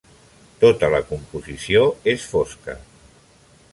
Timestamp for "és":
2.15-2.25